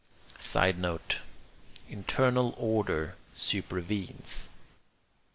[Sidenote: 0.39 1.17
Internal 1.87 2.55
order 2.57 3.17
supervenes. 3.33 4.49